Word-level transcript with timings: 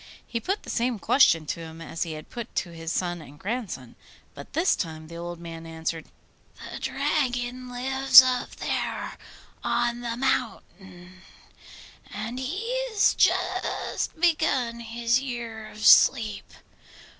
He 0.25 0.39
put 0.39 0.63
the 0.63 0.69
same 0.71 0.97
question 0.97 1.45
to 1.45 1.59
him 1.59 1.79
as 1.79 2.01
he 2.01 2.13
had 2.13 2.31
put 2.31 2.55
to 2.55 2.71
his 2.71 2.91
son 2.91 3.21
and 3.21 3.37
grandson; 3.37 3.95
but 4.33 4.53
this 4.53 4.75
time 4.75 5.07
the 5.09 5.15
old 5.15 5.39
man 5.39 5.67
answered, 5.67 6.07
'The 6.71 6.79
Dragon 6.79 7.69
lives 7.69 8.19
up 8.19 8.55
there 8.55 9.15
on 9.63 9.99
the 10.01 10.17
mountain, 10.17 11.21
and 12.09 12.39
he 12.39 12.67
has 12.89 13.13
just 13.13 14.19
begun 14.19 14.79
his 14.79 15.19
year 15.19 15.69
of 15.69 15.85
sleep. 15.85 16.51